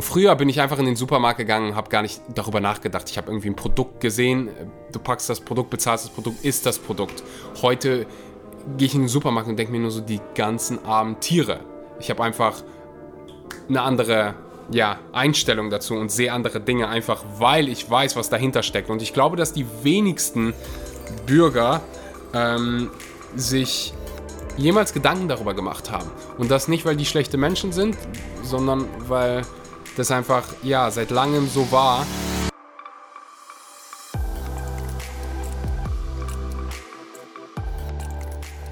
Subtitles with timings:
[0.00, 3.08] Früher bin ich einfach in den Supermarkt gegangen, habe gar nicht darüber nachgedacht.
[3.10, 4.50] Ich habe irgendwie ein Produkt gesehen,
[4.90, 7.22] du packst das Produkt, bezahlst das Produkt, ist das Produkt.
[7.62, 8.06] Heute
[8.76, 11.60] gehe ich in den Supermarkt und denke mir nur so die ganzen armen Tiere.
[12.00, 12.62] Ich habe einfach
[13.68, 14.34] eine andere
[14.70, 18.90] ja, Einstellung dazu und sehe andere Dinge einfach, weil ich weiß, was dahinter steckt.
[18.90, 20.54] Und ich glaube, dass die wenigsten
[21.26, 21.82] Bürger
[22.32, 22.90] ähm,
[23.36, 23.94] sich
[24.56, 26.10] jemals Gedanken darüber gemacht haben.
[26.38, 27.96] Und das nicht, weil die schlechte Menschen sind,
[28.42, 29.42] sondern weil
[29.96, 32.06] das einfach, ja, seit langem so war.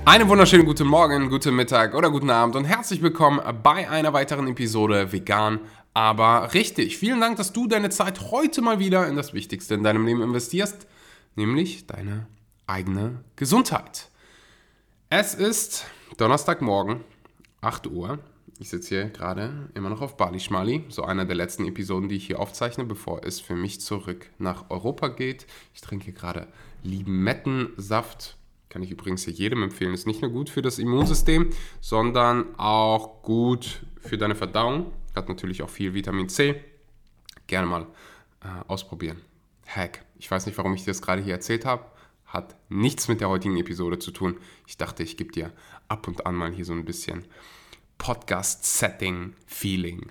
[0.05, 4.49] Einen wunderschönen guten Morgen, guten Mittag oder guten Abend und herzlich willkommen bei einer weiteren
[4.49, 5.61] Episode Vegan,
[5.95, 6.99] aber richtig.
[6.99, 10.21] Vielen Dank, dass du deine Zeit heute mal wieder in das Wichtigste in deinem Leben
[10.21, 10.89] investierst,
[11.37, 12.27] nämlich deine
[12.67, 14.09] eigene Gesundheit.
[15.09, 17.05] Es ist Donnerstagmorgen,
[17.61, 18.19] 8 Uhr.
[18.59, 22.17] Ich sitze hier gerade immer noch auf Bali Schmali, so einer der letzten Episoden, die
[22.17, 25.47] ich hier aufzeichne, bevor es für mich zurück nach Europa geht.
[25.75, 26.47] Ich trinke gerade
[26.83, 28.37] Limettensaft.
[28.69, 29.95] Kann ich übrigens jedem empfehlen.
[29.95, 34.93] Ist nicht nur gut für das Immunsystem, sondern auch gut für deine Verdauung.
[35.15, 36.63] Hat natürlich auch viel Vitamin C.
[37.47, 37.87] Gerne mal
[38.43, 39.21] äh, ausprobieren.
[39.67, 40.05] Hack.
[40.19, 41.85] Ich weiß nicht, warum ich dir das gerade hier erzählt habe
[42.33, 44.39] hat nichts mit der heutigen Episode zu tun.
[44.67, 45.53] Ich dachte, ich gebe dir
[45.89, 47.27] ab und an mal hier so ein bisschen
[47.99, 50.07] Podcast-Setting-Feeling.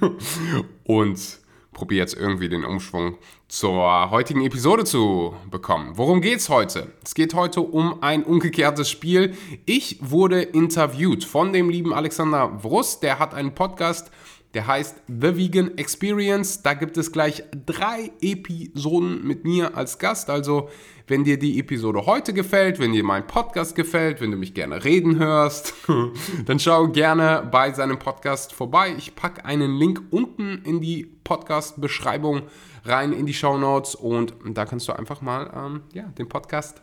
[0.84, 1.42] und
[1.72, 5.96] probiere jetzt irgendwie den Umschwung zur heutigen Episode zu bekommen.
[5.96, 6.92] Worum geht's heute?
[7.02, 9.36] Es geht heute um ein umgekehrtes Spiel.
[9.66, 14.10] Ich wurde interviewt von dem lieben Alexander Wrus, der hat einen Podcast
[14.54, 16.62] der heißt The Vegan Experience.
[16.62, 20.28] Da gibt es gleich drei Episoden mit mir als Gast.
[20.28, 20.68] Also,
[21.06, 24.84] wenn dir die Episode heute gefällt, wenn dir mein Podcast gefällt, wenn du mich gerne
[24.84, 25.74] reden hörst,
[26.46, 28.94] dann schau gerne bei seinem Podcast vorbei.
[28.96, 32.42] Ich packe einen Link unten in die Podcast-Beschreibung
[32.84, 36.82] rein in die Show Notes und da kannst du einfach mal ähm, ja, den Podcast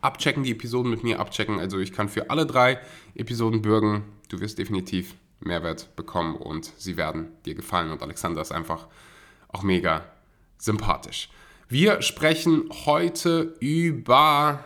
[0.00, 1.58] abchecken, die Episoden mit mir abchecken.
[1.58, 2.78] Also ich kann für alle drei
[3.14, 4.04] Episoden bürgen.
[4.28, 7.90] Du wirst definitiv Mehrwert bekommen und sie werden dir gefallen.
[7.90, 8.86] Und Alexander ist einfach
[9.48, 10.04] auch mega
[10.58, 11.28] sympathisch.
[11.68, 14.64] Wir sprechen heute über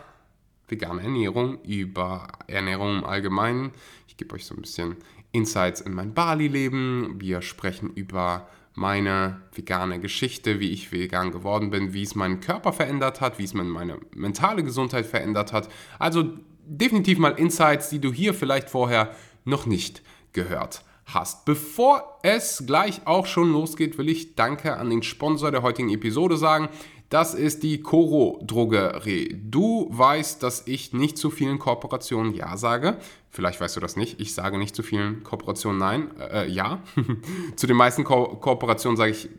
[0.67, 3.71] vegane Ernährung, über Ernährung im Allgemeinen.
[4.07, 4.95] Ich gebe euch so ein bisschen
[5.31, 7.15] Insights in mein Bali-Leben.
[7.19, 12.73] Wir sprechen über meine vegane Geschichte, wie ich vegan geworden bin, wie es meinen Körper
[12.73, 15.69] verändert hat, wie es meine mentale Gesundheit verändert hat.
[15.99, 20.01] Also definitiv mal Insights, die du hier vielleicht vorher noch nicht
[20.33, 21.45] gehört hast.
[21.45, 26.37] Bevor es gleich auch schon losgeht, will ich Danke an den Sponsor der heutigen Episode
[26.37, 26.69] sagen.
[27.09, 29.39] Das ist die Coro Drogerie.
[29.39, 32.97] Du weißt, dass ich nicht zu vielen Kooperationen Ja sage.
[33.29, 34.19] Vielleicht weißt du das nicht.
[34.19, 36.17] Ich sage nicht zu vielen Kooperationen Nein.
[36.19, 36.81] Äh, ja.
[37.55, 39.29] zu den meisten Ko Kooperationen sage ich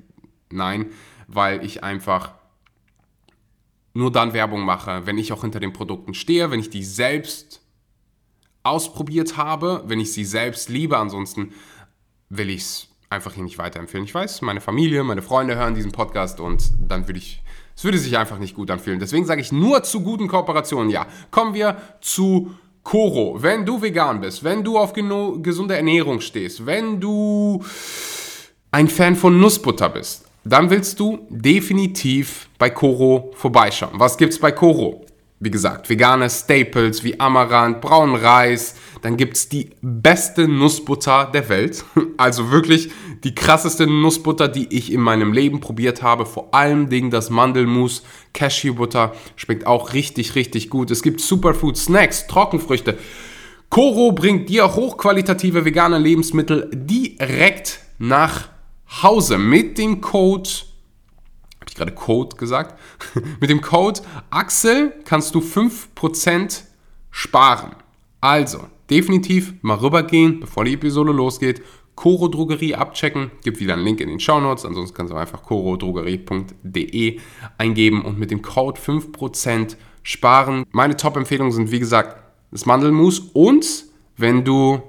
[0.51, 0.93] Nein,
[1.27, 2.35] weil ich einfach
[3.93, 7.64] nur dann Werbung mache, wenn ich auch hinter den Produkten stehe, wenn ich die selbst
[8.65, 10.99] ausprobiert habe, wenn ich sie selbst liebe.
[10.99, 11.53] Ansonsten
[12.31, 14.05] will ich es einfach hier nicht weiterempfehlen.
[14.05, 17.43] Ich weiß, meine Familie, meine Freunde hören diesen Podcast und dann würde ich,
[17.77, 18.99] es würde sich einfach nicht gut anfühlen.
[18.99, 21.07] Deswegen sage ich nur zu guten Kooperationen ja.
[21.31, 22.51] Kommen wir zu
[22.83, 23.43] Koro.
[23.43, 27.65] Wenn du vegan bist, wenn du auf gesunde Ernährung stehst, wenn du
[28.71, 33.93] ein Fan von Nussbutter bist, dann willst du definitiv bei Koro vorbeischauen.
[33.95, 35.04] Was gibt's bei Koro?
[35.45, 38.77] Wie gesagt, vegane Staples wie Amaranth, braunen Reis.
[39.03, 41.85] Dann gibt es die beste Nussbutter der Welt.
[42.17, 42.91] Also wirklich
[43.25, 46.27] die krasseste Nussbutter, die ich in meinem Leben probiert habe.
[46.27, 49.13] Vor allem Dingen das Mandelmus, Cashewbutter.
[49.35, 50.93] Schmeckt auch richtig, richtig gut.
[50.93, 52.97] Es gibt Superfood Snacks, Trockenfrüchte.
[53.69, 58.49] Koro bringt dir hochqualitative vegane Lebensmittel direkt nach
[59.03, 60.49] Hause mit dem Code
[61.75, 62.79] ich gerade Code gesagt?
[63.41, 66.63] Mit dem Code Axel kannst du 5%
[67.11, 67.77] sparen.
[68.21, 71.63] Also, definitiv mal rübergehen, bevor die Episode losgeht.
[71.95, 73.31] Coro Drogerie abchecken.
[73.43, 74.65] Gibt wieder einen Link in den Show Notes.
[74.65, 77.21] Ansonsten kannst du einfach corodrogerie.de
[77.59, 80.65] eingeben und mit dem Code 5% sparen.
[80.73, 82.17] Meine Top-Empfehlungen sind, wie gesagt,
[82.51, 83.85] das Mandelmus und
[84.17, 84.83] wenn du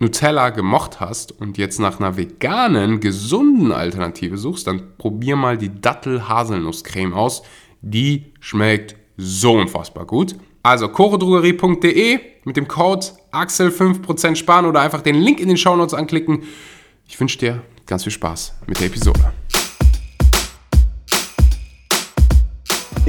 [0.00, 5.80] Nutella gemocht hast und jetzt nach einer veganen, gesunden Alternative suchst, dann probier mal die
[5.80, 7.42] Dattel-Haselnusscreme aus.
[7.82, 10.36] Die schmeckt so unfassbar gut.
[10.62, 15.94] Also choredrogerie.de mit dem Code Axel 5% sparen oder einfach den Link in den Shownotes
[15.94, 16.44] anklicken.
[17.06, 19.32] Ich wünsche dir ganz viel Spaß mit der Episode.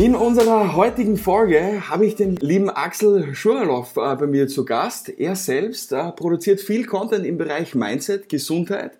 [0.02, 5.10] In unserer heutigen Folge habe ich den lieben Axel Schuralow äh, bei mir zu Gast.
[5.10, 8.94] Er selbst äh, produziert viel Content im Bereich Mindset, Gesundheit,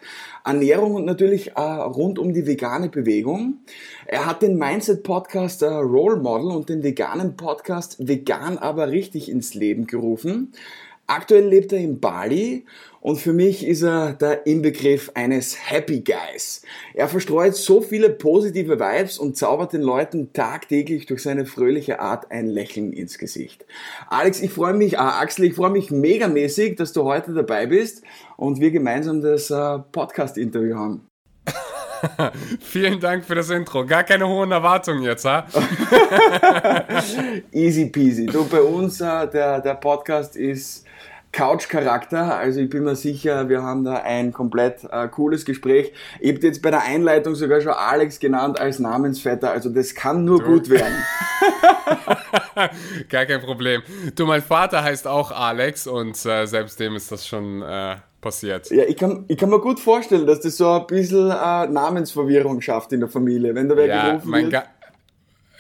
[0.46, 3.62] Ernährung und natürlich äh, rund um die vegane Bewegung.
[4.06, 9.88] Er hat den Mindset-Podcast Role Model und den veganen Podcast Vegan aber richtig ins Leben
[9.88, 10.54] gerufen.
[11.08, 12.64] Aktuell lebt er in Bali
[13.02, 16.62] und für mich ist er der Inbegriff eines Happy Guys.
[16.94, 22.32] Er verstreut so viele positive Vibes und zaubert den Leuten tagtäglich durch seine fröhliche Art
[22.32, 23.66] ein Lächeln ins Gesicht.
[24.08, 28.04] Alex, ich freue mich, äh, Axel, ich freue mich megamäßig, dass du heute dabei bist
[28.38, 31.08] und wir gemeinsam das äh, Podcast-Interview haben.
[32.60, 33.86] Vielen Dank für das Intro.
[33.86, 35.46] Gar keine hohen Erwartungen jetzt, ha?
[37.52, 38.28] Easy peasy.
[38.28, 40.86] Du, bei uns, äh, der, der Podcast ist
[41.32, 42.36] Couch-Charakter.
[42.38, 45.94] Also ich bin mir sicher, wir haben da ein komplett äh, cooles Gespräch.
[46.20, 49.52] Ich habe jetzt bei der Einleitung sogar schon Alex genannt als Namensvetter.
[49.52, 50.46] Also das kann nur du.
[50.46, 50.96] gut werden.
[53.10, 53.82] Gar kein Problem.
[54.16, 58.70] Du, mein Vater heißt auch Alex und äh, selbst dem ist das schon äh, passiert.
[58.70, 62.62] Ja, ich kann, ich kann mir gut vorstellen, dass das so ein bisschen äh, Namensverwirrung
[62.62, 64.64] schafft in der Familie, wenn da wer ja, gerufen wird.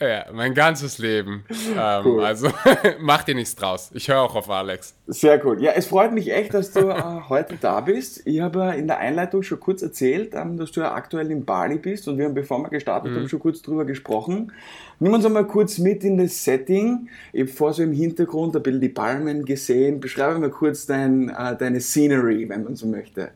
[0.01, 1.45] Ja, mein ganzes Leben.
[1.77, 2.23] Ähm, cool.
[2.23, 2.49] Also
[2.99, 3.91] mach dir nichts draus.
[3.93, 4.95] Ich höre auch auf Alex.
[5.05, 5.61] Sehr cool.
[5.61, 8.25] Ja, es freut mich echt, dass du äh, heute da bist.
[8.25, 11.77] Ich habe in der Einleitung schon kurz erzählt, ähm, dass du ja aktuell in Bali
[11.77, 13.17] bist und wir haben, bevor wir gestartet mhm.
[13.17, 14.51] haben, schon kurz drüber gesprochen.
[14.99, 17.07] Nimm uns einmal kurz mit in das Setting.
[17.31, 19.99] Ich habe vor so im Hintergrund ein bisschen die Palmen gesehen.
[19.99, 23.31] Beschreibe mal kurz dein, äh, deine Scenery, wenn man so möchte.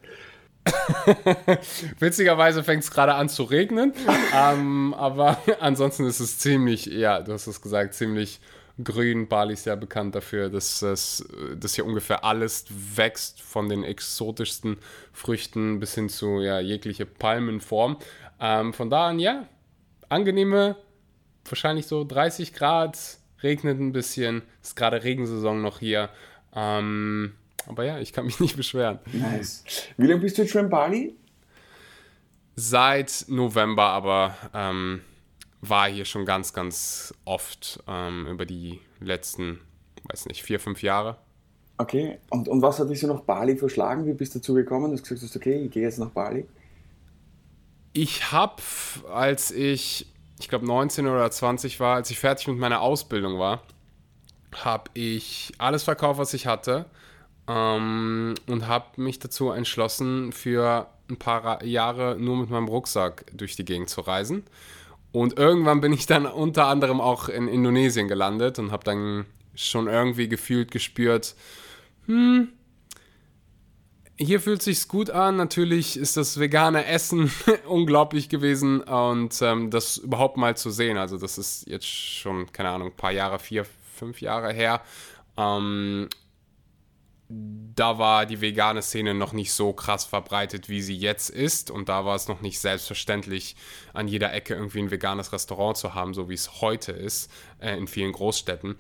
[2.00, 3.94] Witzigerweise fängt es gerade an zu regnen,
[4.36, 8.40] ähm, aber ansonsten ist es ziemlich, ja, du hast es gesagt, ziemlich
[8.84, 9.28] grün.
[9.28, 11.26] Bali ist ja bekannt dafür, dass, dass,
[11.56, 14.78] dass hier ungefähr alles wächst, von den exotischsten
[15.14, 17.98] Früchten bis hin zu ja, jegliche Palmenform.
[18.40, 19.48] Ähm, von da an, ja,
[20.10, 20.76] angenehme,
[21.46, 22.98] wahrscheinlich so 30 Grad,
[23.44, 26.10] regnet ein bisschen, ist gerade Regensaison noch hier.
[26.54, 27.34] Ähm,
[27.68, 29.00] aber ja, ich kann mich nicht beschweren.
[29.12, 29.64] Nice.
[29.98, 31.16] Wie lange bist du jetzt schon in Bali?
[32.56, 35.02] Seit November, aber ähm,
[35.62, 39.60] war hier schon ganz, ganz oft ähm, über die letzten,
[40.10, 41.18] weiß nicht, vier, fünf Jahre.
[41.78, 44.06] Okay, und, und was hat dich so nach Bali verschlagen?
[44.06, 44.92] Wie bist du dazu gekommen?
[44.92, 46.48] Du hast gesagt, okay, ich gehe jetzt nach Bali.
[47.92, 48.62] Ich habe,
[49.12, 50.08] als ich,
[50.40, 53.64] ich glaube 19 oder 20 war, als ich fertig mit meiner Ausbildung war,
[54.54, 56.86] habe ich alles verkauft, was ich hatte
[57.48, 63.56] ähm, und habe mich dazu entschlossen, für ein paar Jahre nur mit meinem Rucksack durch
[63.56, 64.44] die Gegend zu reisen.
[65.12, 69.88] Und irgendwann bin ich dann unter anderem auch in Indonesien gelandet und habe dann schon
[69.88, 71.36] irgendwie gefühlt gespürt,
[72.08, 72.50] hm,
[74.18, 75.36] hier fühlt sich's gut an.
[75.36, 77.32] Natürlich ist das vegane Essen
[77.68, 80.98] unglaublich gewesen und ähm, das überhaupt mal zu sehen.
[80.98, 83.66] Also das ist jetzt schon keine Ahnung, ein paar Jahre, vier,
[83.96, 84.82] fünf Jahre her.
[85.38, 86.08] Ähm,
[87.28, 91.72] da war die vegane Szene noch nicht so krass verbreitet, wie sie jetzt ist.
[91.72, 93.56] Und da war es noch nicht selbstverständlich,
[93.94, 97.76] an jeder Ecke irgendwie ein veganes Restaurant zu haben, so wie es heute ist äh,
[97.78, 98.76] in vielen Großstädten.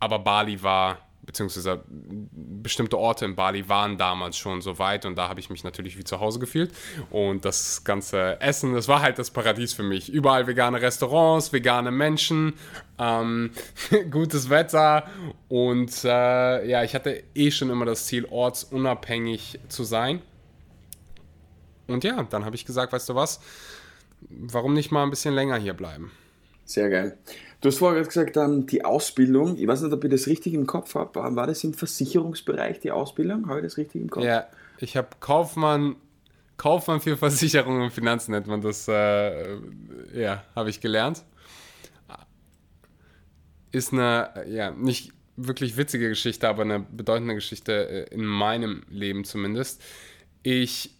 [0.00, 5.28] Aber Bali war beziehungsweise bestimmte Orte in Bali waren damals schon so weit und da
[5.28, 6.72] habe ich mich natürlich wie zu Hause gefühlt.
[7.10, 10.10] Und das ganze Essen, das war halt das Paradies für mich.
[10.10, 12.54] Überall vegane Restaurants, vegane Menschen,
[12.98, 13.50] ähm,
[14.10, 15.08] gutes Wetter
[15.48, 20.20] und äh, ja, ich hatte eh schon immer das Ziel, ortsunabhängig zu sein.
[21.86, 23.40] Und ja, dann habe ich gesagt, weißt du was,
[24.28, 26.10] warum nicht mal ein bisschen länger hier bleiben?
[26.64, 27.18] Sehr geil.
[27.60, 30.66] Du hast vorher gesagt, ähm, die Ausbildung, ich weiß nicht, ob ich das richtig im
[30.66, 33.48] Kopf habe, war das im Versicherungsbereich die Ausbildung?
[33.48, 34.24] Habe ich das richtig im Kopf?
[34.24, 34.46] Ja,
[34.78, 35.96] ich habe Kaufmann,
[36.56, 39.56] Kaufmann für Versicherungen und Finanzen nennt man das, äh,
[40.14, 41.24] ja, habe ich gelernt.
[43.72, 49.24] Ist eine, ja, nicht wirklich witzige Geschichte, aber eine bedeutende Geschichte äh, in meinem Leben
[49.24, 49.82] zumindest.
[50.42, 50.94] Ich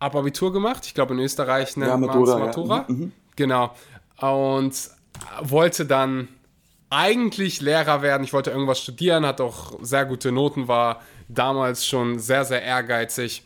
[0.00, 2.76] habe Abitur gemacht, ich glaube in Österreich nennt ja, man es Matura.
[2.76, 2.84] Ja.
[2.88, 3.12] Mhm, mhm.
[3.36, 3.74] Genau.
[4.20, 4.90] Und
[5.42, 6.28] wollte dann
[6.90, 8.24] eigentlich Lehrer werden.
[8.24, 13.42] Ich wollte irgendwas studieren, hatte auch sehr gute Noten, war damals schon sehr, sehr ehrgeizig,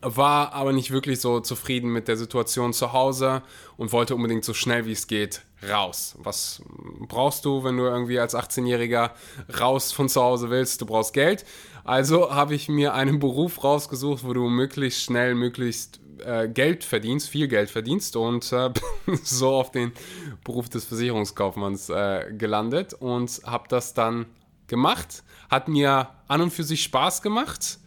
[0.00, 3.42] war aber nicht wirklich so zufrieden mit der Situation zu Hause
[3.76, 6.16] und wollte unbedingt so schnell wie es geht raus.
[6.18, 6.62] Was
[7.08, 9.10] brauchst du, wenn du irgendwie als 18-Jähriger
[9.58, 10.80] raus von zu Hause willst?
[10.80, 11.44] Du brauchst Geld.
[11.84, 17.28] Also habe ich mir einen Beruf rausgesucht, wo du möglichst schnell, möglichst äh, Geld verdienst,
[17.28, 18.70] viel Geld verdienst und äh,
[19.22, 19.92] so auf den
[20.44, 24.26] Beruf des Versicherungskaufmanns äh, gelandet und habe das dann
[24.66, 25.22] gemacht.
[25.50, 27.78] Hat mir an und für sich Spaß gemacht,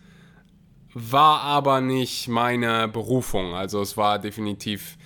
[0.93, 3.53] war aber nicht meine Berufung.
[3.53, 4.97] Also es war definitiv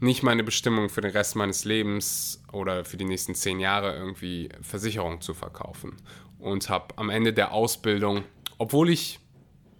[0.00, 4.48] nicht meine Bestimmung für den Rest meines Lebens oder für die nächsten zehn Jahre irgendwie
[4.62, 5.96] Versicherung zu verkaufen.
[6.38, 8.22] Und habe am Ende der Ausbildung,
[8.58, 9.18] obwohl ich,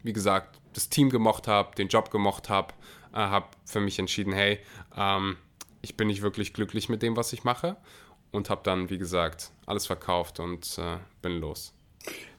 [0.02, 2.73] wie gesagt, das Team gemocht habe, den Job gemocht habe,
[3.12, 4.58] äh, habe für mich entschieden, hey,
[4.97, 5.37] ähm,
[5.82, 7.76] ich bin nicht wirklich glücklich mit dem, was ich mache.
[8.30, 11.73] Und habe dann, wie gesagt, alles verkauft und äh, bin los.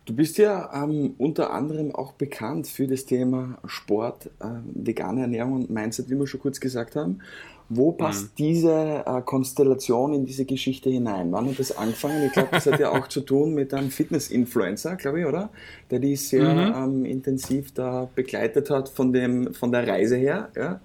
[0.06, 5.54] Du bist ja ähm, unter anderem auch bekannt für das Thema Sport, äh, vegane Ernährung
[5.54, 7.22] und Mindset, wie wir schon kurz gesagt haben.
[7.70, 8.36] Wo passt mhm.
[8.38, 11.32] diese äh, Konstellation in diese Geschichte hinein?
[11.32, 12.26] Wann hat das angefangen?
[12.26, 15.50] Ich glaube, das hat ja auch zu tun mit einem Fitness-Influencer, glaube ich, oder?
[15.92, 16.74] Der die sehr mhm.
[16.76, 20.50] ähm, intensiv da begleitet hat von, dem, von der Reise her.
[20.56, 20.82] Ja?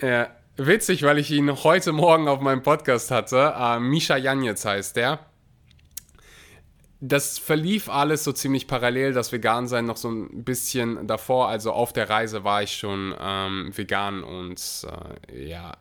[0.00, 3.54] ja, witzig, weil ich ihn heute Morgen auf meinem Podcast hatte.
[3.58, 5.20] Äh, Misha Janetz heißt der
[7.08, 11.48] das verlief alles so ziemlich parallel, das Vegan-Sein noch so ein bisschen davor.
[11.48, 14.86] Also auf der Reise war ich schon ähm, vegan und
[15.30, 15.76] äh, ja,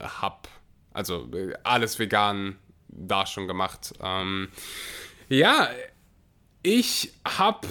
[0.00, 0.48] hab
[0.92, 2.56] also äh, alles vegan
[2.88, 3.92] da schon gemacht.
[4.00, 4.48] Ähm,
[5.28, 5.68] ja,
[6.62, 7.66] ich hab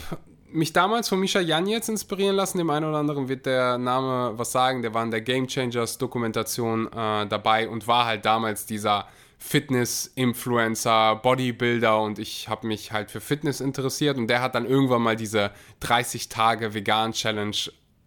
[0.52, 2.60] mich damals von Misha Janetz inspirieren lassen.
[2.60, 4.82] Dem einen oder anderen wird der Name was sagen.
[4.82, 9.08] Der war in der Game Changers Dokumentation äh, dabei und war halt damals dieser
[9.46, 15.02] Fitness-Influencer, Bodybuilder und ich habe mich halt für Fitness interessiert und der hat dann irgendwann
[15.02, 17.58] mal diese 30 Tage Vegan-Challenge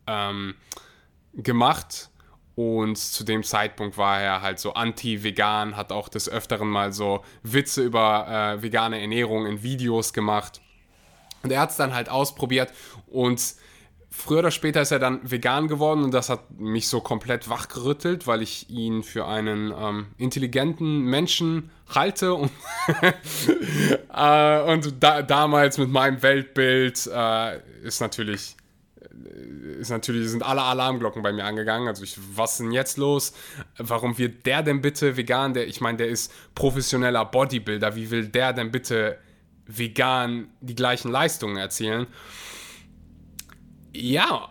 [0.07, 0.55] ähm,
[1.35, 2.09] gemacht
[2.55, 7.23] und zu dem Zeitpunkt war er halt so anti-vegan, hat auch des Öfteren mal so
[7.43, 10.63] Witze über äh, vegane Ernährung in Videos gemacht.
[11.43, 12.73] Und er hat es dann halt ausprobiert
[13.09, 13.57] und
[14.11, 18.27] früher oder später ist er dann vegan geworden und das hat mich so komplett wachgerüttelt,
[18.27, 22.51] weil ich ihn für einen ähm, intelligenten Menschen halte und,
[24.15, 28.57] äh, und da, damals mit meinem Weltbild äh, ist natürlich
[29.01, 31.87] äh, ist natürlich sind alle Alarmglocken bei mir angegangen.
[31.87, 33.33] Also ich, was ist denn jetzt los?
[33.77, 35.55] Warum wird der denn bitte vegan?
[35.55, 37.95] Der, ich meine, der ist professioneller Bodybuilder.
[37.95, 39.19] Wie will der denn bitte
[39.67, 42.07] vegan die gleichen Leistungen erzielen?
[43.99, 44.51] Ja,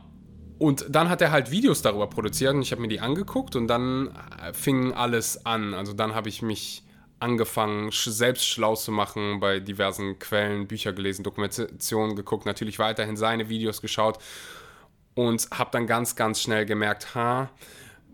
[0.57, 3.67] und dann hat er halt Videos darüber produziert und ich habe mir die angeguckt und
[3.67, 5.73] dann äh, fing alles an.
[5.73, 6.83] Also dann habe ich mich
[7.19, 13.49] angefangen, selbst schlau zu machen, bei diversen Quellen, Bücher gelesen, Dokumentationen geguckt, natürlich weiterhin seine
[13.49, 14.19] Videos geschaut
[15.13, 17.49] und habe dann ganz, ganz schnell gemerkt, ha,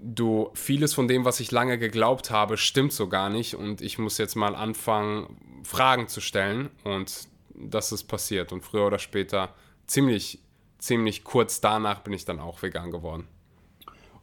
[0.01, 3.97] du, vieles von dem, was ich lange geglaubt habe, stimmt so gar nicht und ich
[3.97, 9.53] muss jetzt mal anfangen, Fragen zu stellen und das ist passiert und früher oder später
[9.87, 10.39] ziemlich
[10.81, 13.27] ziemlich kurz danach bin ich dann auch vegan geworden.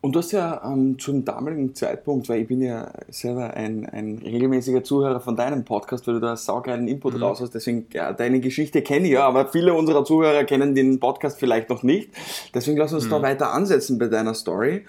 [0.00, 4.18] Und du hast ja ähm, zum damaligen Zeitpunkt, weil ich bin ja selber ein, ein
[4.18, 7.22] regelmäßiger Zuhörer von deinem Podcast, weil du da saugeilen Input mhm.
[7.24, 11.00] raus hast, deswegen, ja, deine Geschichte kenne ich ja, aber viele unserer Zuhörer kennen den
[11.00, 12.10] Podcast vielleicht noch nicht.
[12.54, 13.10] Deswegen lass uns mhm.
[13.10, 14.84] da weiter ansetzen bei deiner Story.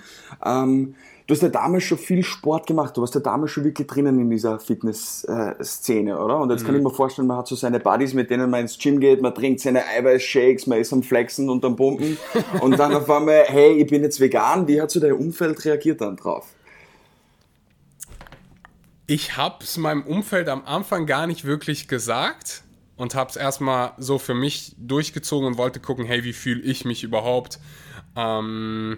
[0.46, 0.94] Ähm,
[1.30, 4.20] Du hast ja damals schon viel Sport gemacht, du warst ja damals schon wirklich drinnen
[4.20, 6.40] in dieser Fitness-Szene, oder?
[6.40, 6.66] Und jetzt mhm.
[6.66, 9.22] kann ich mir vorstellen, man hat so seine Buddies, mit denen man ins Gym geht,
[9.22, 12.18] man trinkt seine Eiweißshakes, man ist am Flexen und am Pumpen
[12.62, 14.68] und dann auf einmal, hey, ich bin jetzt vegan.
[14.68, 16.48] Wie hat so dein Umfeld reagiert dann drauf?
[19.06, 22.64] Ich habe es meinem Umfeld am Anfang gar nicht wirklich gesagt
[22.96, 26.86] und habe es erstmal so für mich durchgezogen und wollte gucken, hey, wie fühle ich
[26.86, 27.60] mich überhaupt?
[28.16, 28.98] Ähm,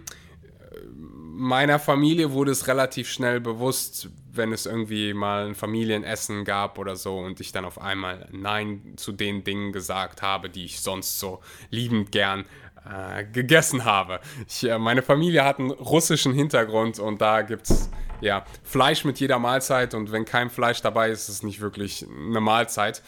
[1.33, 6.95] meiner Familie wurde es relativ schnell bewusst, wenn es irgendwie mal ein Familienessen gab oder
[6.95, 11.19] so und ich dann auf einmal Nein zu den Dingen gesagt habe, die ich sonst
[11.19, 12.45] so liebend gern
[12.85, 14.19] äh, gegessen habe.
[14.47, 19.19] Ich, äh, meine Familie hat einen russischen Hintergrund und da gibt es ja, Fleisch mit
[19.19, 23.01] jeder Mahlzeit und wenn kein Fleisch dabei ist, ist es nicht wirklich eine Mahlzeit.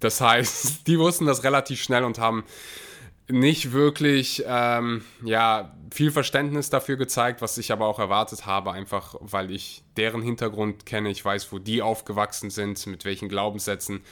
[0.00, 2.44] Das heißt, die wussten das relativ schnell und haben
[3.28, 9.14] nicht wirklich ähm, ja, viel Verständnis dafür gezeigt, was ich aber auch erwartet habe, einfach
[9.20, 14.02] weil ich deren Hintergrund kenne, ich weiß, wo die aufgewachsen sind, mit welchen Glaubenssätzen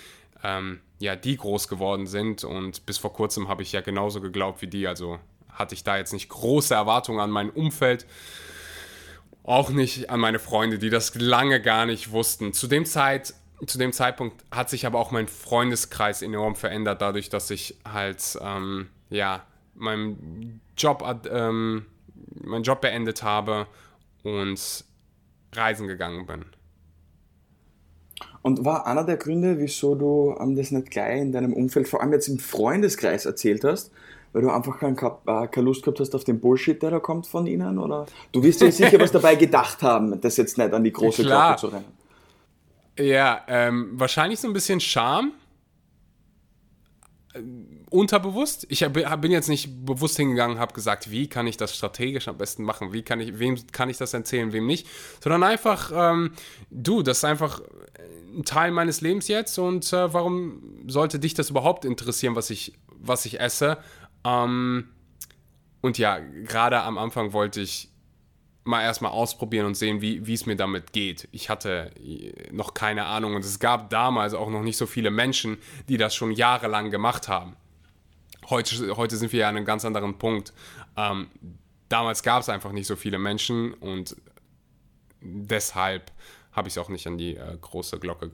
[0.43, 2.45] ähm, ja, die groß geworden sind.
[2.45, 5.19] Und bis vor kurzem habe ich ja genauso geglaubt wie die, also
[5.53, 8.07] hatte ich da jetzt nicht große Erwartungen an mein Umfeld,
[9.43, 12.53] auch nicht an meine Freunde, die das lange gar nicht wussten.
[12.53, 13.35] Zu dem Zeit
[13.67, 18.39] zu dem Zeitpunkt hat sich aber auch mein Freundeskreis enorm verändert, dadurch, dass ich halt
[18.41, 21.87] ähm, ja, meinen Job, ähm,
[22.43, 23.67] meinen Job beendet habe
[24.23, 24.85] und
[25.53, 26.45] reisen gegangen bin.
[28.43, 32.01] Und war einer der Gründe, wieso du ähm, das nicht gleich in deinem Umfeld, vor
[32.01, 33.93] allem jetzt im Freundeskreis erzählt hast,
[34.33, 37.47] weil du einfach äh, keine Lust gehabt hast auf den Bullshit, der da kommt von
[37.47, 37.79] ihnen?
[37.79, 41.23] Oder du wirst dir sicher was dabei gedacht haben, das jetzt nicht an die große
[41.23, 42.01] Glocke zu rennen.
[42.99, 45.33] Ja, ähm, wahrscheinlich so ein bisschen Scham
[47.91, 48.67] unterbewusst.
[48.69, 52.63] Ich bin jetzt nicht bewusst hingegangen, habe gesagt, wie kann ich das strategisch am besten
[52.63, 54.87] machen, wie kann ich, wem kann ich das erzählen, wem nicht,
[55.23, 56.33] sondern einfach, ähm,
[56.71, 57.61] du, das ist einfach
[58.37, 62.75] ein Teil meines Lebens jetzt und äh, warum sollte dich das überhaupt interessieren, was ich,
[62.97, 63.79] was ich esse?
[64.25, 64.89] Ähm,
[65.81, 67.89] und ja, gerade am Anfang wollte ich
[68.63, 71.29] mal erstmal ausprobieren und sehen, wie es mir damit geht.
[71.33, 75.11] Ich hatte äh, noch keine Ahnung und es gab damals auch noch nicht so viele
[75.11, 77.57] Menschen, die das schon jahrelang gemacht haben.
[78.51, 80.53] Heute, heute sind wir ja an einem ganz anderen Punkt.
[80.97, 81.31] Ähm,
[81.89, 84.17] damals gab es einfach nicht so viele Menschen und
[85.21, 86.11] deshalb
[86.51, 88.33] habe ich es auch nicht an die äh, große Glocke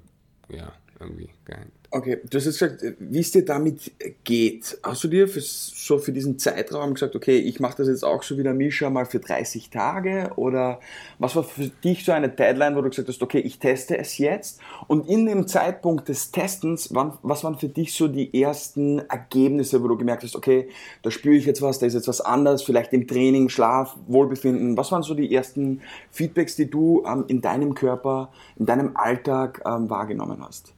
[0.48, 1.72] ja, irgendwie gehängt.
[1.90, 3.92] Okay, du hast jetzt gesagt, wie es dir damit
[4.24, 4.78] geht.
[4.82, 8.24] Hast du dir für, so für diesen Zeitraum gesagt, okay, ich mache das jetzt auch
[8.24, 10.32] so wie der Mischa mal für 30 Tage?
[10.34, 10.80] Oder
[11.18, 14.18] was war für dich so eine Deadline, wo du gesagt hast, okay, ich teste es
[14.18, 14.60] jetzt?
[14.88, 19.82] Und in dem Zeitpunkt des Testens, wann, was waren für dich so die ersten Ergebnisse,
[19.82, 20.68] wo du gemerkt hast, okay,
[21.02, 24.76] da spüre ich jetzt was, da ist jetzt was anders, vielleicht im Training, Schlaf, Wohlbefinden.
[24.76, 29.62] Was waren so die ersten Feedbacks, die du ähm, in deinem Körper, in deinem Alltag
[29.64, 30.72] ähm, wahrgenommen hast?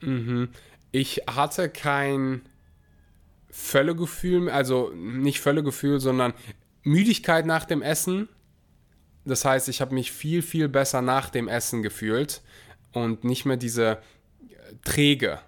[0.00, 0.48] Mhm.
[0.92, 2.42] Ich hatte kein
[3.50, 6.34] Völlegefühl, also nicht Völlegefühl, sondern
[6.82, 8.28] Müdigkeit nach dem Essen.
[9.24, 12.40] Das heißt, ich habe mich viel, viel besser nach dem Essen gefühlt
[12.92, 13.98] und nicht mehr diese
[14.84, 15.40] träge.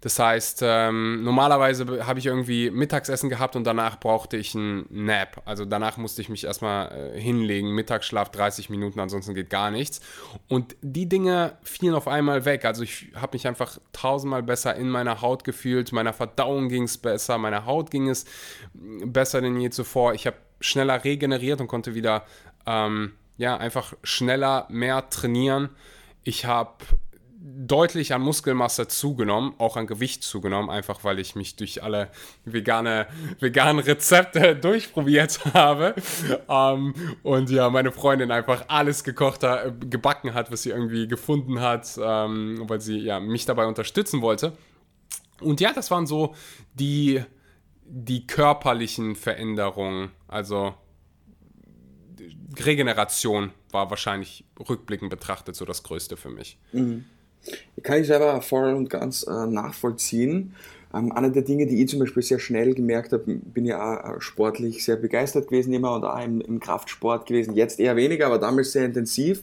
[0.00, 5.42] Das heißt, ähm, normalerweise habe ich irgendwie Mittagsessen gehabt und danach brauchte ich einen Nap.
[5.44, 10.00] Also danach musste ich mich erstmal äh, hinlegen, Mittagsschlaf 30 Minuten, ansonsten geht gar nichts.
[10.46, 12.64] Und die Dinge fielen auf einmal weg.
[12.64, 16.96] Also ich habe mich einfach tausendmal besser in meiner Haut gefühlt, meiner Verdauung ging es
[16.96, 18.24] besser, meiner Haut ging es
[18.74, 20.14] besser denn je zuvor.
[20.14, 22.24] Ich habe schneller regeneriert und konnte wieder
[22.66, 25.70] ähm, ja, einfach schneller mehr trainieren.
[26.22, 26.84] Ich habe
[27.40, 32.10] deutlich an Muskelmasse zugenommen, auch an Gewicht zugenommen, einfach weil ich mich durch alle
[32.44, 33.06] vegane,
[33.38, 35.94] veganen Rezepte durchprobiert habe.
[36.48, 41.60] Ähm, und ja, meine Freundin einfach alles gekocht hat, gebacken hat, was sie irgendwie gefunden
[41.60, 44.52] hat, ähm, weil sie ja, mich dabei unterstützen wollte.
[45.40, 46.34] Und ja, das waren so
[46.74, 47.22] die,
[47.84, 50.10] die körperlichen Veränderungen.
[50.26, 50.74] Also
[52.58, 56.58] Regeneration war wahrscheinlich rückblickend betrachtet so das Größte für mich.
[56.72, 57.04] Mhm.
[57.82, 60.54] Kann ich selber voll und ganz äh, nachvollziehen.
[60.94, 64.16] Ähm, eine der Dinge, die ich zum Beispiel sehr schnell gemerkt habe, bin ja auch
[64.16, 67.54] äh, sportlich sehr begeistert gewesen immer und auch im, im Kraftsport gewesen.
[67.54, 69.42] Jetzt eher weniger, aber damals sehr intensiv.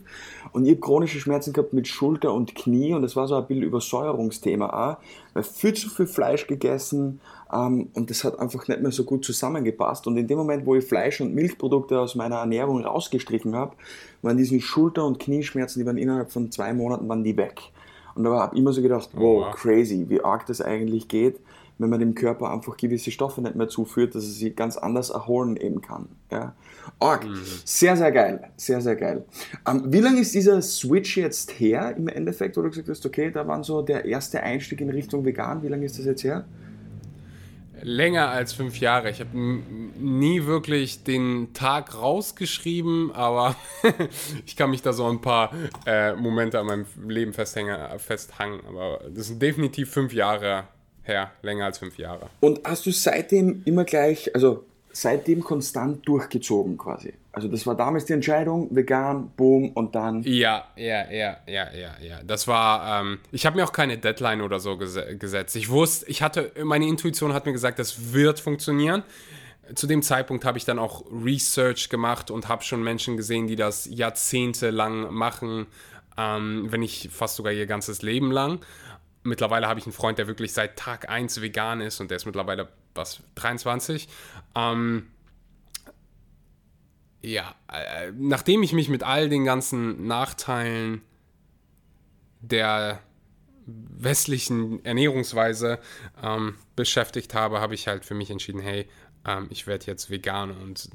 [0.53, 3.45] Und ich habe chronische Schmerzen gehabt mit Schulter und Knie und das war so ein
[3.45, 4.97] bisschen Übersäuerungsthema auch.
[5.33, 7.19] Weil viel zu viel Fleisch gegessen
[7.53, 10.07] ähm, und das hat einfach nicht mehr so gut zusammengepasst.
[10.07, 13.75] Und in dem Moment, wo ich Fleisch und Milchprodukte aus meiner Ernährung rausgestrichen habe,
[14.23, 17.61] waren diese Schulter- und Knieschmerzen, die waren innerhalb von zwei Monaten waren die weg.
[18.15, 21.39] Und da habe ich immer so gedacht, wow, wow, crazy, wie arg das eigentlich geht,
[21.77, 25.09] wenn man dem Körper einfach gewisse Stoffe nicht mehr zuführt, dass er sich ganz anders
[25.09, 26.07] erholen eben kann.
[26.31, 26.55] Ja.
[26.99, 27.25] Arg.
[27.25, 27.41] Mhm.
[27.65, 28.49] Sehr, sehr geil.
[28.55, 29.25] Sehr, sehr geil.
[29.67, 33.31] Ähm, wie lange ist dieser Switch jetzt her im Endeffekt, wo du gesagt hast, okay,
[33.31, 35.61] da war so der erste Einstieg in Richtung vegan.
[35.63, 36.45] Wie lange ist das jetzt her?
[37.85, 39.11] Länger als fünf Jahre.
[39.11, 43.55] Ich habe nie wirklich den Tag rausgeschrieben, aber
[44.45, 45.53] ich kann mich da so ein paar
[45.85, 48.61] äh, Momente an meinem Leben festhängen, festhangen.
[48.67, 50.67] Aber das sind definitiv fünf Jahre
[51.03, 52.29] her, länger als fünf Jahre.
[52.39, 57.13] Und hast du seitdem immer gleich, also seitdem konstant durchgezogen quasi.
[57.33, 60.23] Also das war damals die Entscheidung, vegan, boom und dann.
[60.23, 62.23] Ja, ja, ja, ja, ja, ja.
[62.23, 65.57] Das war, ähm, ich habe mir auch keine Deadline oder so ges gesetzt.
[65.57, 69.03] Ich wusste, ich hatte, meine Intuition hat mir gesagt, das wird funktionieren.
[69.73, 73.57] Zu dem Zeitpunkt habe ich dann auch Research gemacht und habe schon Menschen gesehen, die
[73.57, 75.65] das jahrzehntelang machen,
[76.17, 78.59] ähm, wenn nicht fast sogar ihr ganzes Leben lang.
[79.23, 82.25] Mittlerweile habe ich einen Freund, der wirklich seit Tag 1 vegan ist und der ist
[82.25, 84.07] mittlerweile was, 23.
[84.55, 85.07] Ähm,
[87.21, 91.01] ja, äh, nachdem ich mich mit all den ganzen Nachteilen
[92.41, 93.01] der
[93.65, 95.79] westlichen Ernährungsweise
[96.21, 98.87] ähm, beschäftigt habe, habe ich halt für mich entschieden, hey,
[99.25, 100.89] ähm, ich werde jetzt vegan und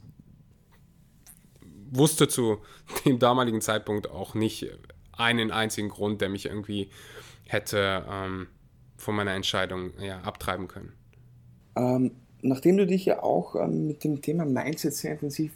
[1.90, 2.62] wusste zu
[3.04, 4.66] dem damaligen Zeitpunkt auch nicht
[5.12, 6.90] einen einzigen Grund, der mich irgendwie
[7.46, 8.46] hätte ähm,
[8.96, 10.92] von meiner Entscheidung ja, abtreiben können.
[11.76, 15.52] Ähm, nachdem du dich ja auch ähm, mit dem Thema Mindset sehr intensiv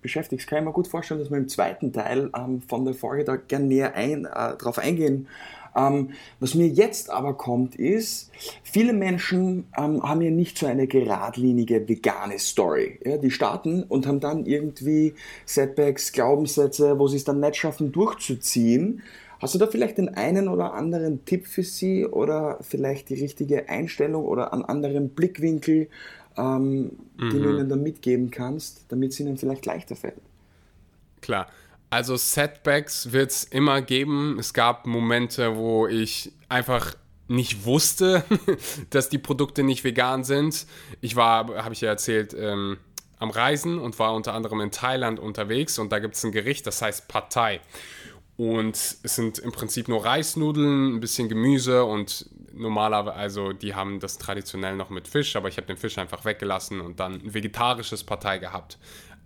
[0.00, 3.24] beschäftigst, kann ich mir gut vorstellen, dass wir im zweiten Teil ähm, von der Folge
[3.24, 5.28] da gerne näher ein, äh, drauf eingehen.
[5.76, 8.30] Ähm, was mir jetzt aber kommt, ist,
[8.62, 12.98] viele Menschen ähm, haben ja nicht so eine geradlinige vegane Story.
[13.04, 13.18] Ja?
[13.18, 15.14] Die starten und haben dann irgendwie
[15.46, 19.02] Setbacks, Glaubenssätze, wo sie es dann nicht schaffen durchzuziehen
[19.40, 23.68] Hast du da vielleicht den einen oder anderen Tipp für sie oder vielleicht die richtige
[23.68, 25.88] Einstellung oder einen anderen Blickwinkel,
[26.36, 27.30] ähm, mhm.
[27.30, 30.20] den du ihnen da mitgeben kannst, damit es ihnen vielleicht leichter fällt?
[31.22, 31.48] Klar.
[31.88, 34.36] Also Setbacks wird es immer geben.
[34.38, 36.94] Es gab Momente, wo ich einfach
[37.26, 38.24] nicht wusste,
[38.90, 40.66] dass die Produkte nicht vegan sind.
[41.00, 42.76] Ich war, habe ich ja erzählt, ähm,
[43.18, 46.66] am Reisen und war unter anderem in Thailand unterwegs und da gibt es ein Gericht,
[46.66, 47.60] das heißt Pad Thai.
[48.40, 52.24] Und es sind im Prinzip nur Reisnudeln, ein bisschen Gemüse und
[52.54, 56.24] normalerweise, also die haben das traditionell noch mit Fisch, aber ich habe den Fisch einfach
[56.24, 58.78] weggelassen und dann ein vegetarisches Partei gehabt.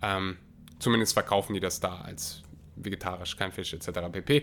[0.03, 0.37] Ähm,
[0.81, 2.42] zumindest verkaufen die das da als
[2.74, 3.90] vegetarisch, kein Fisch etc.
[4.11, 4.42] pp.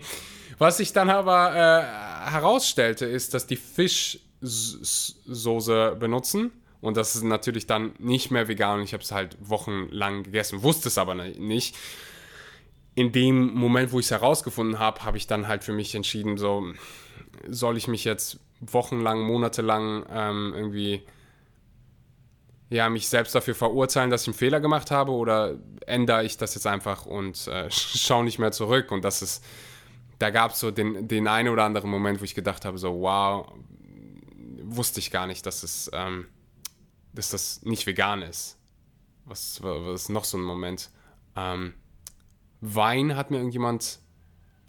[0.56, 1.82] Was sich dann aber äh,
[2.30, 4.16] herausstellte, ist, dass die Fischsoße
[6.00, 10.22] benutzen und das ist natürlich dann nicht mehr vegan und ich habe es halt wochenlang
[10.22, 11.76] gegessen, wusste es aber nicht.
[12.94, 16.36] In dem Moment, wo ich es herausgefunden habe, habe ich dann halt für mich entschieden,
[16.36, 16.72] so
[17.48, 21.02] soll ich mich jetzt wochenlang, monatelang ähm, irgendwie
[22.68, 26.54] ja, mich selbst dafür verurteilen, dass ich einen Fehler gemacht habe oder ändere ich das
[26.54, 29.44] jetzt einfach und äh, schaue nicht mehr zurück und das ist,
[30.18, 33.00] da gab es so den, den einen oder anderen Moment, wo ich gedacht habe, so
[33.00, 33.52] wow,
[34.62, 36.26] wusste ich gar nicht, dass es ähm,
[37.12, 38.58] dass das nicht vegan ist.
[39.24, 40.90] Was, was noch so ein Moment?
[41.36, 41.74] Ähm,
[42.62, 43.98] Wein hat mir irgendjemand,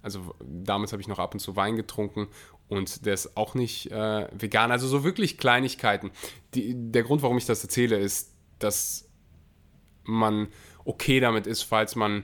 [0.01, 2.27] also damals habe ich noch ab und zu Wein getrunken
[2.67, 4.71] und der ist auch nicht äh, vegan.
[4.71, 6.12] Also so wirklich Kleinigkeiten.
[6.53, 9.10] Die, der Grund, warum ich das erzähle, ist, dass
[10.03, 10.49] man
[10.84, 12.23] okay damit ist, falls man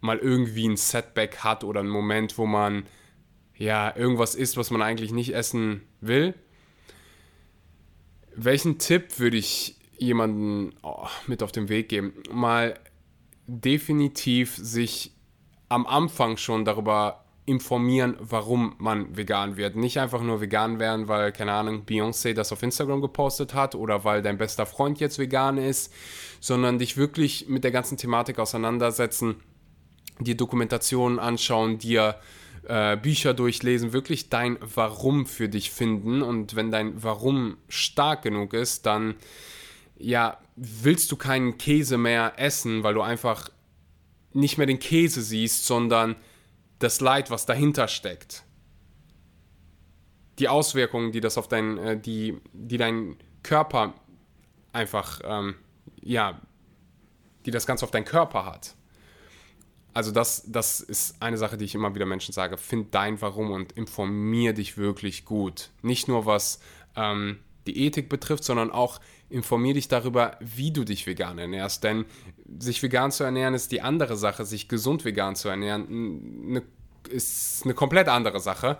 [0.00, 2.86] mal irgendwie ein Setback hat oder einen Moment, wo man
[3.54, 6.34] ja irgendwas isst, was man eigentlich nicht essen will
[8.34, 12.14] welchen Tipp würde ich jemandem oh, mit auf den Weg geben?
[12.32, 12.78] Mal
[13.50, 15.12] definitiv sich
[15.68, 19.74] am Anfang schon darüber informieren, warum man vegan wird.
[19.74, 24.04] Nicht einfach nur vegan werden, weil, keine Ahnung, Beyoncé das auf Instagram gepostet hat oder
[24.04, 25.92] weil dein bester Freund jetzt vegan ist,
[26.38, 29.36] sondern dich wirklich mit der ganzen Thematik auseinandersetzen,
[30.20, 32.20] dir Dokumentationen anschauen, dir
[32.68, 36.22] äh, Bücher durchlesen, wirklich dein Warum für dich finden.
[36.22, 39.16] Und wenn dein Warum stark genug ist, dann
[40.00, 43.50] ja, willst du keinen Käse mehr essen, weil du einfach
[44.32, 46.16] nicht mehr den Käse siehst, sondern
[46.78, 48.44] das Leid, was dahinter steckt.
[50.38, 53.94] Die Auswirkungen, die das auf dein, äh, die, die dein Körper
[54.72, 55.54] einfach, ähm,
[56.00, 56.40] ja,
[57.44, 58.74] die das Ganze auf deinen Körper hat
[59.94, 63.50] also das, das ist eine Sache, die ich immer wieder Menschen sage, find dein Warum
[63.50, 65.70] und informier dich wirklich gut.
[65.82, 66.60] Nicht nur was
[66.96, 71.84] ähm, die Ethik betrifft, sondern auch informier dich darüber, wie du dich vegan ernährst.
[71.84, 72.04] Denn
[72.58, 75.86] sich vegan zu ernähren ist die andere Sache, sich gesund vegan zu ernähren
[76.50, 76.62] ne,
[77.08, 78.78] ist eine komplett andere Sache.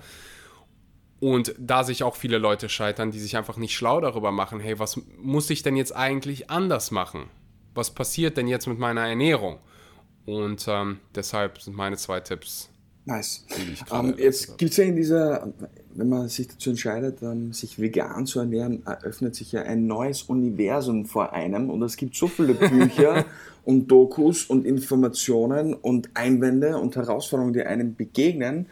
[1.21, 4.79] Und da sich auch viele Leute scheitern, die sich einfach nicht schlau darüber machen, hey,
[4.79, 7.29] was muss ich denn jetzt eigentlich anders machen?
[7.75, 9.59] Was passiert denn jetzt mit meiner Ernährung?
[10.25, 12.71] Und ähm, deshalb sind meine zwei Tipps.
[13.05, 13.47] Nice.
[13.91, 15.53] Um, ähm, jetzt gibt es ja in dieser,
[15.95, 20.23] wenn man sich dazu entscheidet, ähm, sich vegan zu ernähren, eröffnet sich ja ein neues
[20.23, 23.25] Universum vor einem und es gibt so viele Bücher
[23.65, 28.67] und Dokus und Informationen und Einwände und Herausforderungen, die einem begegnen.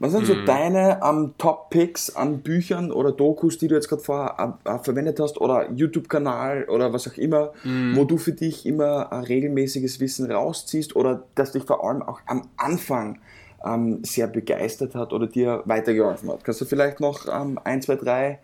[0.00, 0.44] Was sind so mhm.
[0.44, 5.40] deine um, Top-Picks an Büchern oder Dokus, die du jetzt gerade vorher uh, verwendet hast
[5.40, 7.96] oder YouTube-Kanal oder was auch immer, mhm.
[7.96, 12.20] wo du für dich immer uh, regelmäßiges Wissen rausziehst oder das dich vor allem auch
[12.26, 13.18] am Anfang
[13.64, 16.44] um, sehr begeistert hat oder dir weitergeholfen hat?
[16.44, 18.40] Kannst du vielleicht noch ein, zwei, drei?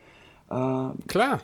[0.50, 1.40] Uh, Klar.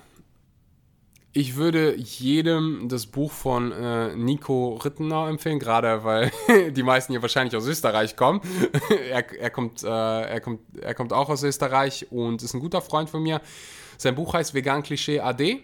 [1.33, 6.33] Ich würde jedem das Buch von äh, Nico Rittenau empfehlen, gerade weil
[6.71, 8.41] die meisten hier wahrscheinlich aus Österreich kommen.
[9.11, 12.81] er, er, kommt, äh, er, kommt, er kommt auch aus Österreich und ist ein guter
[12.81, 13.43] Freund von mir.
[13.99, 15.63] Sein Buch heißt Vegan Klischee AD.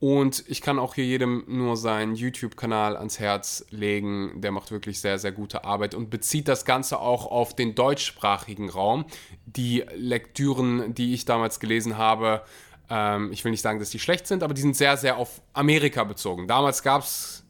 [0.00, 4.40] Und ich kann auch hier jedem nur seinen YouTube-Kanal ans Herz legen.
[4.40, 8.70] Der macht wirklich sehr, sehr gute Arbeit und bezieht das Ganze auch auf den deutschsprachigen
[8.70, 9.04] Raum.
[9.44, 12.42] Die Lektüren, die ich damals gelesen habe,
[12.88, 15.42] ähm, ich will nicht sagen, dass die schlecht sind, aber die sind sehr, sehr auf
[15.52, 16.48] Amerika bezogen.
[16.48, 17.44] Damals gab es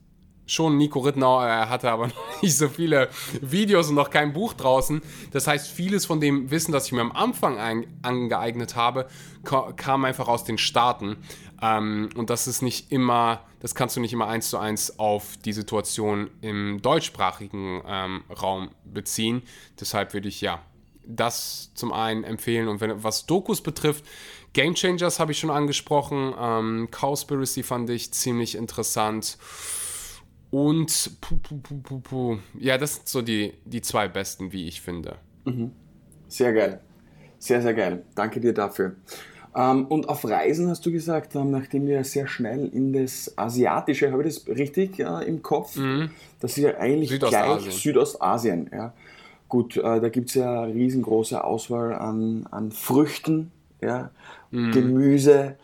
[0.51, 3.09] schon Nico Rittenau, er hatte aber noch nicht so viele
[3.41, 5.01] Videos und noch kein Buch draußen.
[5.31, 9.09] Das heißt, vieles von dem Wissen, das ich mir am Anfang ein, angeeignet habe,
[9.77, 11.17] kam einfach aus den Staaten.
[11.63, 15.37] Ähm, und das ist nicht immer, das kannst du nicht immer eins zu eins auf
[15.45, 19.43] die Situation im deutschsprachigen ähm, Raum beziehen.
[19.79, 20.61] Deshalb würde ich ja
[21.07, 22.69] das zum einen empfehlen.
[22.69, 24.05] Und wenn, was Dokus betrifft,
[24.53, 26.35] Game Changers habe ich schon angesprochen.
[26.39, 29.39] Ähm, Cowspiracy fand ich ziemlich interessant.
[30.51, 35.17] Und puh, puh, puh, ja, das sind so die, die zwei besten, wie ich finde.
[35.45, 35.71] Mhm.
[36.29, 36.81] Sehr geil.
[37.39, 38.03] Sehr, sehr geil.
[38.15, 38.97] Danke dir dafür.
[39.55, 44.13] Ähm, und auf Reisen hast du gesagt, ähm, nachdem wir sehr schnell in das Asiatische,
[44.13, 45.77] habe ich das richtig äh, im Kopf?
[45.77, 46.11] Mhm.
[46.41, 47.59] Das ist ja eigentlich Südostasien.
[47.59, 48.71] gleich Südostasien.
[48.73, 48.93] Ja.
[49.49, 54.11] Gut, äh, da gibt es ja eine riesengroße Auswahl an, an Früchten, ja,
[54.53, 54.71] mhm.
[54.73, 55.57] Gemüse,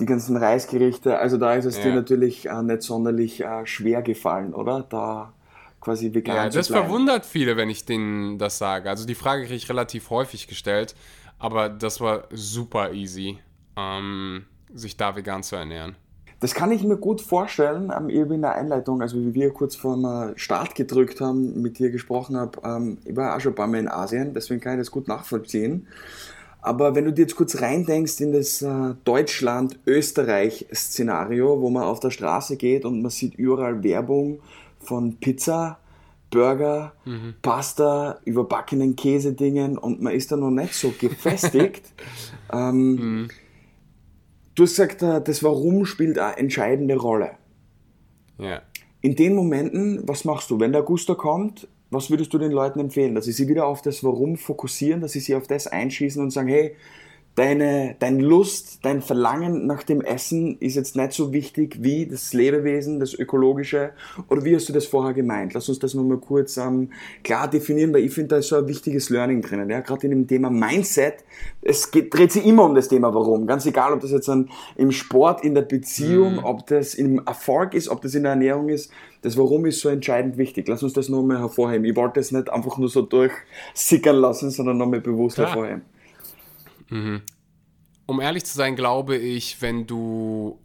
[0.00, 1.18] die ganzen Reisgerichte.
[1.18, 1.84] Also da ist es ja.
[1.84, 4.84] dir natürlich äh, nicht sonderlich äh, schwer gefallen, oder?
[4.88, 5.32] Da
[5.80, 8.90] quasi vegan ja, zu das verwundert viele, wenn ich denen das sage.
[8.90, 10.94] Also die Frage kriege ich relativ häufig gestellt,
[11.38, 13.38] aber das war super easy,
[13.76, 15.96] ähm, sich da vegan zu ernähren.
[16.40, 19.76] Das kann ich mir gut vorstellen, ähm, eben in der Einleitung, also wie wir kurz
[19.76, 23.56] vor dem Start gedrückt haben, mit dir gesprochen habe, ähm, ich war auch schon ein
[23.56, 25.86] paar Mal in Asien, deswegen kann ich das gut nachvollziehen.
[26.62, 32.10] Aber wenn du dir jetzt kurz reindenkst in das äh, Deutschland-Österreich-Szenario, wo man auf der
[32.10, 34.40] Straße geht und man sieht überall Werbung
[34.78, 35.78] von Pizza,
[36.30, 37.34] Burger, mhm.
[37.42, 41.92] Pasta, überbackenen Käsedingen und man ist da noch nicht so gefestigt.
[42.52, 43.28] ähm, mhm
[44.60, 47.30] Du hast gesagt, äh, das Warum spielt eine entscheidende Rolle.
[48.38, 48.60] Ja.
[49.00, 50.60] In den Momenten, was machst du?
[50.60, 53.14] Wenn der Guster kommt, was würdest du den Leuten empfehlen?
[53.14, 56.30] Dass sie sich wieder auf das Warum fokussieren, dass sie sich auf das einschießen und
[56.30, 56.76] sagen, hey,
[57.40, 62.34] deine, dein Lust, dein Verlangen nach dem Essen ist jetzt nicht so wichtig wie das
[62.34, 63.92] Lebewesen, das Ökologische?
[64.28, 65.54] Oder wie hast du das vorher gemeint?
[65.54, 66.90] Lass uns das nochmal kurz ähm,
[67.24, 69.70] klar definieren, weil ich finde, da ist so ein wichtiges Learning drinnen.
[69.70, 69.80] Ja?
[69.80, 71.24] Gerade in dem Thema Mindset,
[71.62, 73.46] es geht, dreht sich immer um das Thema Warum.
[73.46, 76.44] Ganz egal, ob das jetzt ein, im Sport, in der Beziehung, mhm.
[76.44, 78.92] ob das im Erfolg ist, ob das in der Ernährung ist.
[79.22, 80.68] Das Warum ist so entscheidend wichtig.
[80.68, 81.86] Lass uns das nochmal hervorheben.
[81.86, 85.48] Ich wollte das nicht einfach nur so durchsickern lassen, sondern nochmal bewusst Klar.
[85.48, 85.82] hervorheben.
[86.90, 87.22] Mhm.
[88.06, 90.60] Um ehrlich zu sein, glaube ich, wenn du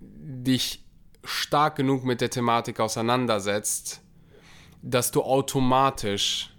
[0.00, 0.84] dich
[1.24, 4.00] stark genug mit der Thematik auseinandersetzt,
[4.82, 6.54] dass du automatisch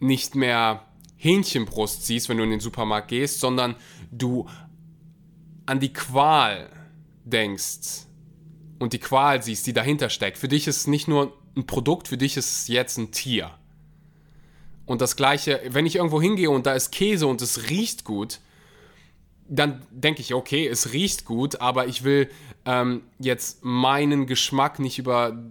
[0.00, 0.84] nicht mehr
[1.16, 3.76] Hähnchenbrust siehst, wenn du in den Supermarkt gehst, sondern
[4.10, 4.48] du
[5.66, 6.70] an die Qual
[7.24, 8.06] denkst
[8.78, 10.38] und die Qual siehst, die dahinter steckt.
[10.38, 13.50] Für dich ist es nicht nur ein Produkt, für dich ist es jetzt ein Tier.
[14.88, 18.40] Und das gleiche, wenn ich irgendwo hingehe und da ist Käse und es riecht gut,
[19.46, 22.30] dann denke ich, okay, es riecht gut, aber ich will
[22.64, 25.44] ähm, jetzt meinen Geschmack nicht über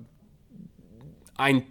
[1.35, 1.61] ein,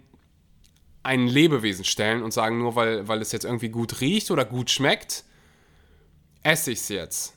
[1.03, 4.69] ein Lebewesen stellen und sagen, nur weil, weil es jetzt irgendwie gut riecht oder gut
[4.69, 5.25] schmeckt,
[6.43, 7.33] esse ich es jetzt.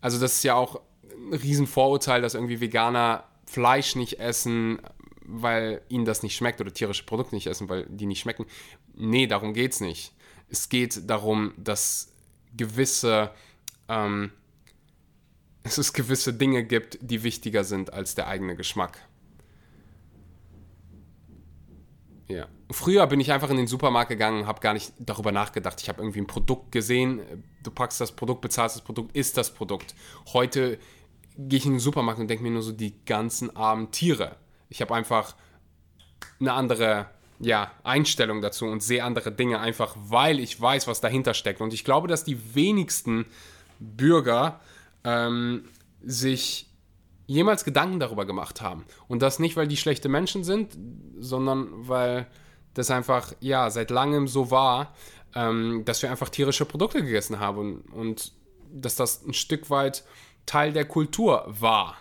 [0.00, 0.80] Also das ist ja auch
[1.12, 4.80] ein Riesenvorurteil, dass irgendwie Veganer Fleisch nicht essen,
[5.26, 8.46] weil ihnen das nicht schmeckt oder tierische Produkte nicht essen, weil die nicht schmecken.
[8.96, 10.12] Nee, darum geht es nicht.
[10.48, 12.12] Es geht darum, dass
[12.56, 13.30] gewisse,
[13.88, 14.32] ähm,
[15.62, 18.98] dass es gewisse Dinge gibt, die wichtiger sind als der eigene Geschmack.
[22.28, 22.48] Ja.
[22.70, 25.80] Früher bin ich einfach in den Supermarkt gegangen, habe gar nicht darüber nachgedacht.
[25.80, 27.20] Ich habe irgendwie ein Produkt gesehen,
[27.62, 29.94] du packst das Produkt, bezahlst das Produkt, ist das Produkt.
[30.32, 30.78] Heute
[31.38, 34.36] gehe ich in den Supermarkt und denke mir nur so die ganzen armen Tiere.
[34.68, 35.36] Ich habe einfach
[36.40, 41.34] eine andere ja, Einstellung dazu und sehe andere Dinge einfach, weil ich weiß, was dahinter
[41.34, 41.60] steckt.
[41.60, 43.26] Und ich glaube, dass die wenigsten
[43.78, 44.60] Bürger
[45.04, 45.64] ähm,
[46.02, 46.68] sich
[47.26, 48.84] jemals Gedanken darüber gemacht haben.
[49.08, 50.76] Und das nicht, weil die schlechte Menschen sind,
[51.18, 52.26] sondern weil
[52.74, 54.94] das einfach, ja, seit langem so war,
[55.34, 58.32] ähm, dass wir einfach tierische Produkte gegessen haben und, und
[58.72, 60.04] dass das ein Stück weit
[60.44, 61.96] Teil der Kultur war.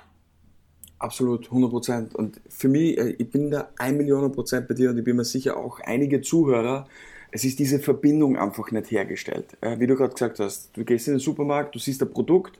[0.97, 2.15] Absolut, 100 Prozent.
[2.15, 5.15] Und für mich, äh, ich bin da ein Million Prozent bei dir und ich bin
[5.15, 6.87] mir sicher auch einige Zuhörer,
[7.31, 9.57] es ist diese Verbindung einfach nicht hergestellt.
[9.59, 12.59] Äh, wie du gerade gesagt hast, du gehst in den Supermarkt, du siehst ein Produkt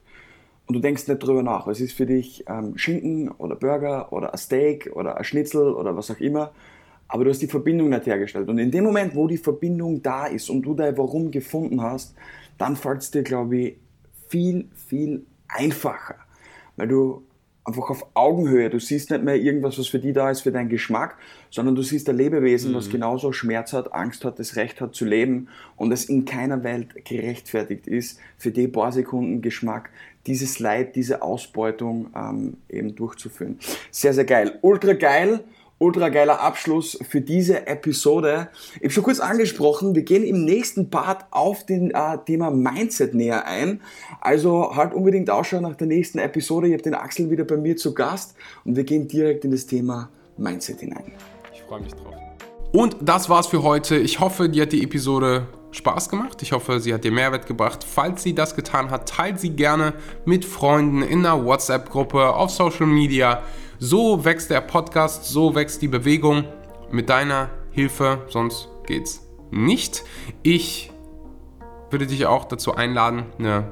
[0.67, 1.67] und du denkst nicht drüber nach.
[1.67, 5.95] Es ist für dich ähm, Schinken oder Burger oder ein Steak oder ein Schnitzel oder
[5.95, 6.51] was auch immer,
[7.07, 8.49] aber du hast die Verbindung nicht hergestellt.
[8.49, 12.15] Und in dem Moment, wo die Verbindung da ist und du dein Warum gefunden hast,
[12.57, 13.77] dann fällt es dir, glaube ich,
[14.27, 16.15] viel, viel einfacher.
[16.75, 17.23] Weil du
[17.65, 18.69] einfach auf Augenhöhe.
[18.69, 21.17] Du siehst nicht mehr irgendwas, was für die da ist, für deinen Geschmack,
[21.49, 22.75] sondern du siehst ein Lebewesen, mhm.
[22.75, 26.63] was genauso Schmerz hat, Angst hat, das Recht hat zu leben und es in keiner
[26.63, 29.89] Welt gerechtfertigt ist, für die paar Sekunden Geschmack
[30.27, 33.59] dieses Leid, diese Ausbeutung ähm, eben durchzuführen.
[33.91, 34.57] Sehr, sehr geil.
[34.61, 35.43] Ultra geil
[35.77, 38.49] ultra geiler Abschluss für diese Episode.
[38.75, 43.13] Ich habe schon kurz angesprochen, wir gehen im nächsten Part auf den äh, Thema Mindset
[43.13, 43.81] näher ein.
[44.21, 46.67] Also halt unbedingt Ausschau nach der nächsten Episode.
[46.67, 49.65] Ich habe den Axel wieder bei mir zu Gast und wir gehen direkt in das
[49.65, 51.11] Thema Mindset hinein.
[51.53, 52.15] Ich freue mich drauf.
[52.71, 53.95] Und das war's für heute.
[53.95, 56.41] Ich hoffe, dir hat die Episode Spaß gemacht.
[56.41, 57.85] Ich hoffe, sie hat dir Mehrwert gebracht.
[57.85, 59.93] Falls sie das getan hat, teilt sie gerne
[60.25, 63.43] mit Freunden in einer WhatsApp-Gruppe, auf Social Media.
[63.79, 66.45] So wächst der Podcast, so wächst die Bewegung.
[66.91, 70.03] Mit deiner Hilfe, sonst geht's nicht.
[70.43, 70.91] Ich
[71.89, 73.71] würde dich auch dazu einladen, eine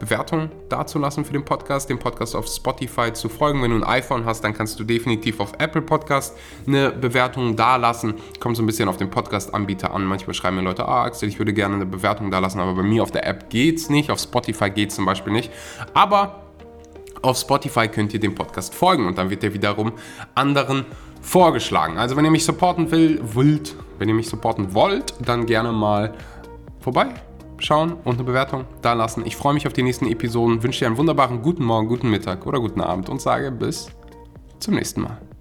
[0.00, 3.62] Bewertung dazulassen für den Podcast, dem Podcast auf Spotify zu folgen.
[3.62, 6.36] Wenn du ein iPhone hast, dann kannst du definitiv auf Apple Podcast
[6.66, 8.14] eine Bewertung dalassen.
[8.40, 10.04] Kommt so ein bisschen auf den Podcast-Anbieter an.
[10.04, 13.02] Manchmal schreiben mir Leute, ah Axel, ich würde gerne eine Bewertung dalassen, aber bei mir
[13.02, 15.52] auf der App geht es nicht, auf Spotify geht es zum Beispiel nicht.
[15.94, 16.43] Aber
[17.24, 19.92] auf Spotify könnt ihr dem Podcast folgen und dann wird er wiederum
[20.34, 20.84] anderen
[21.20, 21.98] vorgeschlagen.
[21.98, 26.14] Also wenn ihr mich supporten will, wollt, wenn ihr mich supporten wollt, dann gerne mal
[26.80, 27.14] vorbei
[27.58, 29.24] schauen und eine Bewertung da lassen.
[29.24, 32.46] Ich freue mich auf die nächsten Episoden, wünsche dir einen wunderbaren guten Morgen, guten Mittag
[32.46, 33.88] oder guten Abend und sage bis
[34.58, 35.33] zum nächsten Mal.